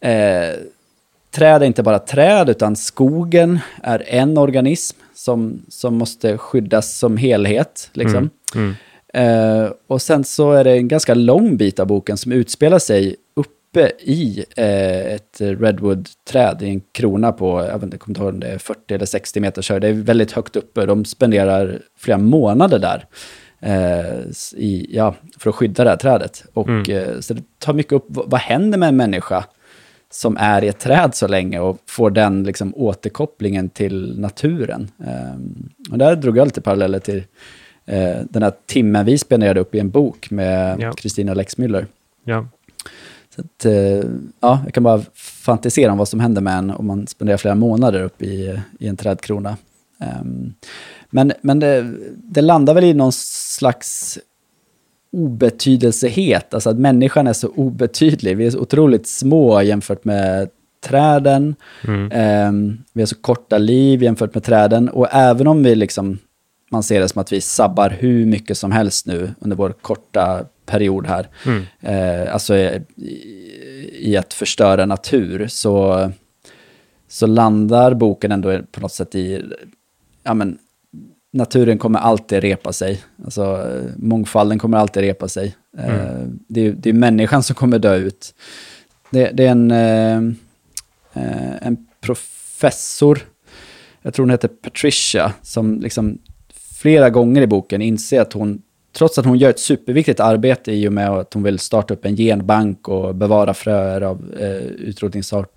[0.00, 0.60] eh,
[1.30, 7.16] träd är inte bara träd, utan skogen är en organism som, som måste skyddas som
[7.16, 7.90] helhet.
[7.92, 8.30] Liksom.
[8.54, 8.74] Mm.
[9.14, 13.16] Eh, och sen så är det en ganska lång bit av boken som utspelar sig
[13.76, 18.34] uppe i eh, ett redwood-träd i en krona på, jag vet inte, kommer inte ihåg
[18.34, 19.82] om det är 40 eller 60 meters höjd.
[19.82, 20.86] Det är väldigt högt uppe.
[20.86, 23.04] De spenderar flera månader där
[23.60, 24.20] eh,
[24.56, 26.44] i, ja, för att skydda det här trädet.
[26.52, 26.90] Och, Mm.
[26.90, 29.44] eh, så det tar mycket upp, vad, vad händer med en människa
[30.10, 34.90] som är i ett träd så länge och får den liksom, återkopplingen till naturen.
[35.34, 37.22] Um, och där drog jag lite paralleller till
[37.84, 40.92] eh, den här timmen vi spenderade upp i en bok med Ja.
[40.92, 41.86] Kristina Lexmüller.
[42.24, 42.46] Ja.
[43.36, 46.86] Så att, eh, ja, jag kan bara fantisera om vad som händer med en om
[46.86, 49.56] man spenderar flera månader upp i, i en trädkrona.
[50.00, 50.54] Ehm,
[51.10, 54.18] men men det, det landar väl i någon slags
[55.12, 58.36] obetydelsehet, alltså att människan är så obetydlig.
[58.36, 60.48] Vi är så otroligt små jämfört med
[60.84, 61.54] träden.
[61.88, 62.10] Mm.
[62.12, 64.88] Ehm, vi har så korta liv jämfört med träden.
[64.88, 66.18] Och även om vi liksom,
[66.70, 70.44] man ser det som att vi sabbar hur mycket som helst nu under vår korta
[70.66, 71.62] period här, Mm.
[71.80, 72.80] eh, alltså i,
[74.00, 76.10] i att förstöra natur, så,
[77.08, 79.42] så landar boken ändå på något sätt i,
[80.22, 80.58] ja men,
[81.32, 83.02] naturen kommer alltid repa sig.
[83.24, 85.56] Alltså, eh, mångfalden kommer alltid repa sig.
[85.78, 88.34] Eh, det, är, det är människan som kommer dö ut.
[89.10, 90.16] Det, det är en, eh,
[91.24, 93.18] eh, en professor,
[94.02, 96.18] jag tror hon heter Patricia, som liksom
[96.80, 98.62] flera gånger i boken inser att hon,
[98.96, 102.04] trots att hon gör ett superviktigt arbete i och med att hon vill starta upp
[102.04, 105.50] en genbank och bevara fröer av eh, utrotningsart,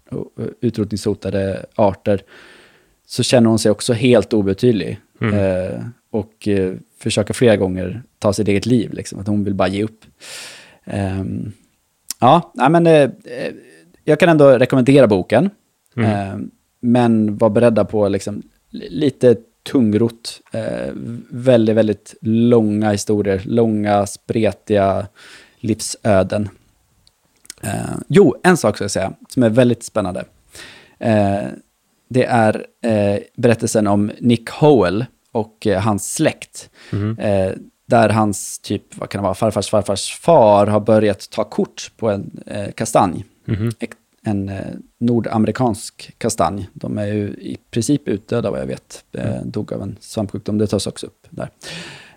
[0.62, 2.22] utrotningshotade arter,
[3.08, 5.00] så känner hon sig också helt obetydlig.
[5.22, 5.34] Mm.
[5.34, 9.68] Eh, och eh, försöker flera gånger ta sitt eget liv, liksom, att hon vill bara
[9.68, 10.06] ge upp.
[10.86, 11.52] Ehm,
[12.20, 13.54] ja, nej, men eh, eh,
[14.04, 15.50] jag kan ändå rekommendera boken.
[15.96, 16.12] Mm.
[16.12, 16.48] Eh,
[16.82, 19.36] men var beredda på liksom, li- lite
[19.72, 20.94] tungrot, eh,
[21.30, 25.08] väldigt, väldigt långa historier, långa, spretiga
[25.60, 26.50] livsöden.
[27.62, 30.26] Eh, jo, en sak ska jag säga, som är väldigt spännande.
[31.00, 31.48] Eh,
[32.10, 36.70] det är eh, berättelsen om Nick Howell och eh, hans släkt.
[37.20, 37.52] Eh,
[37.86, 42.10] där hans typ, vad kan det vara, farfars farfars far har börjat ta kort på
[42.10, 42.44] en
[42.76, 43.26] kastanj.
[43.46, 43.72] Mhm.
[44.22, 44.66] En eh,
[44.98, 46.70] nordamerikansk kastanj.
[46.74, 49.04] De är ju i princip utdöda vad jag vet.
[49.12, 51.50] Eh, dog av en svampsjukdom, det tas också upp där.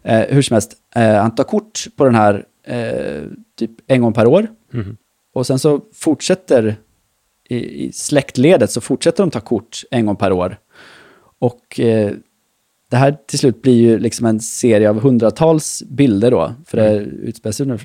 [0.03, 3.23] Eh, hur som helst, eh, han tar kort på den här eh,
[3.59, 4.47] typ en gång per år.
[4.71, 4.97] Mhm.
[5.35, 6.77] Och sen så fortsätter,
[7.49, 10.57] i, i släktledet så fortsätter de ta kort en gång per år.
[11.39, 12.13] Och eh,
[12.91, 16.97] det här till slut blir ju liksom en serie av hundratals bilder då, för det
[17.01, 17.81] utspelar sig under,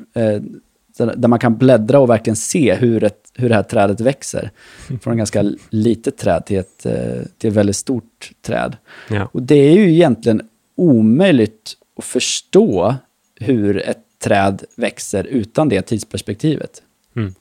[0.97, 4.51] där man kan bläddra och verkligen se hur, ett, hur det här trädet växer.
[5.01, 8.77] Från ett ganska litet träd till ett, eh, till ett väldigt stort träd.
[9.09, 9.29] Ja.
[9.31, 10.41] Och det är ju egentligen
[10.75, 12.95] omöjligt att förstå
[13.35, 16.81] hur ett träd växer utan det tidsperspektivet.
[17.15, 17.33] Mm.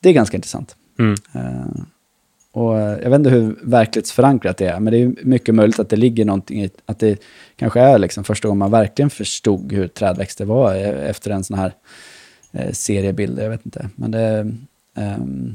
[0.00, 0.76] Det är ganska intressant.
[0.98, 1.14] Mm.
[1.32, 1.82] Eh,
[2.52, 5.88] och eh, jag vet inte hur verklighetsförankrat det är, men det är mycket möjligt att
[5.88, 7.22] det ligger någonting i, att det
[7.56, 11.72] kanske är liksom första gången man verkligen förstod hur trädväxter var efter en sån här
[12.58, 13.88] eh, serie bilder, jag vet inte.
[13.96, 14.52] Men det...
[14.94, 15.54] ehm,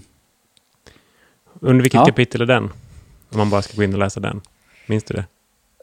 [1.60, 2.06] Under vilket Ja.
[2.06, 2.64] kapitel är den?
[3.30, 4.42] Om man bara ska gå in och läsa den.
[4.88, 5.26] Minns du det?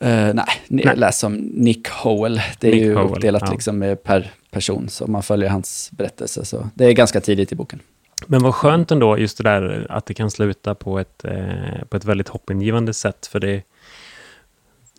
[0.08, 0.96] Eh, nej, Nej.
[0.96, 2.40] läs om Nick Howell.
[2.60, 3.52] Det är Nick ju Howell, uppdelat ja.
[3.52, 6.44] liksom per person, så man följer hans berättelse.
[6.44, 7.80] Så det är ganska tidigt i boken.
[8.26, 11.96] Men vad skönt ändå, just det där att det kan sluta på ett, eh, på
[11.96, 13.26] ett väldigt hoppingivande sätt.
[13.26, 13.62] För det,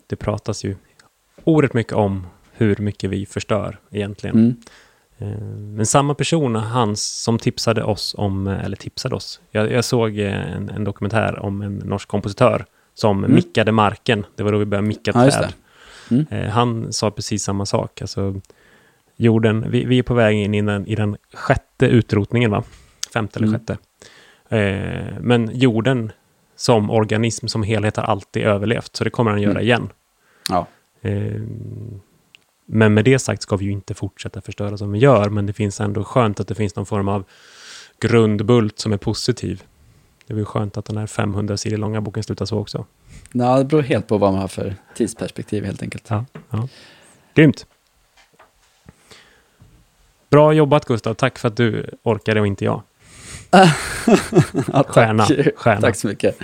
[0.07, 0.75] det pratas ju
[1.43, 4.36] oerhört mycket om hur mycket vi förstör egentligen.
[4.36, 4.55] Mm.
[5.21, 5.27] Eh,
[5.75, 10.55] Men samma person, han som tipsade oss om, eller tipsade oss, jag, jag såg eh,
[10.55, 13.36] en, en dokumentär om en norsk kompositör som Mm.
[13.36, 14.25] mickade marken.
[14.36, 15.53] Det var då vi började micka Ja, träd.
[16.12, 16.25] Mm.
[16.29, 18.01] Eh, han sa precis samma sak.
[18.01, 18.41] Alltså,
[19.15, 22.63] jorden, vi, vi är på väg in i den, i den sjätte utrotningen, va?
[23.13, 23.60] Femte eller Mm.
[23.60, 23.77] sjätte.
[24.57, 26.12] Eh, men jorden
[26.55, 28.95] som organism, som helhet, har alltid överlevt.
[28.95, 29.63] Så det kommer den göra Mm.
[29.63, 29.89] igen.
[30.49, 30.67] Ja.
[31.01, 31.41] Eh,
[32.73, 35.53] men med det sagt ska vi ju inte fortsätta förstöra som vi gör, men det
[35.53, 37.23] finns ändå skönt att det finns någon form av
[37.99, 39.63] grundbult som är positiv.
[40.27, 42.86] Det är väl skönt att den här 500 sidor långa boken slutar så också.
[43.31, 46.10] Ja, det beror helt på vad man har för tidsperspektiv helt enkelt.
[46.10, 46.67] Ja, ja.
[47.34, 47.65] Grymt!
[50.29, 52.81] Bra jobbat Gustav, tack för att du orkade och inte jag.
[53.51, 53.73] ja,
[54.73, 54.88] tack.
[54.88, 55.81] Stjärna, stjärna.
[55.81, 56.38] Tack så mycket.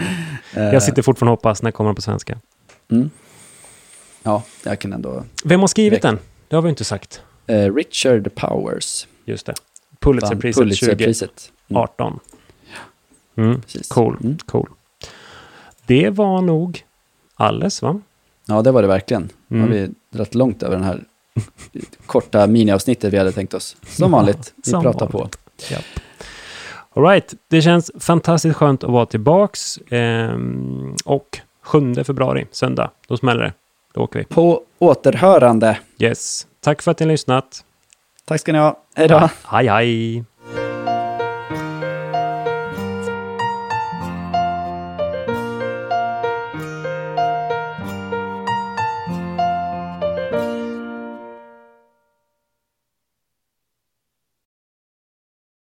[0.54, 2.40] Jag sitter fortfarande och hoppas när kommer den på svenska.
[2.92, 3.10] Mm.
[4.28, 5.24] Ja, jag kan ändå...
[5.44, 6.20] Vem har skrivit den?
[6.48, 7.22] Det har vi inte sagt.
[7.48, 9.08] Eh, Richard Powers.
[9.26, 9.54] Just det.
[10.00, 11.52] Pulitzerpriset Pulitzerpriset.
[11.70, 12.20] Mm, 2018.
[13.38, 13.62] Mm.
[13.62, 13.88] precis.
[13.90, 14.38] Cool, Mm.
[14.46, 14.70] cool.
[15.86, 16.84] Det var nog
[17.36, 18.02] alles, va?
[18.46, 19.30] Ja, det var det verkligen.
[19.48, 19.78] Nu har Mm.
[19.80, 21.04] vi dragit långt över den här
[22.06, 23.78] korta miniavsnittet vi hade tänkt oss.
[23.88, 25.38] Som vanligt, vi som pratar vanligt.
[26.94, 29.80] All right, det känns fantastiskt skönt att vara tillbaks.
[29.90, 33.54] Ehm, och 7 februari, söndag, då smäller det.
[33.98, 34.26] Då åker vi.
[34.26, 34.62] på.
[34.80, 35.80] Återhörande.
[36.00, 36.48] Yes.
[36.62, 37.64] Tack för att ni har lyssnat.
[38.26, 38.80] Tack ska ni ha.
[38.96, 39.30] Hej då.
[39.48, 40.24] Hej, hej.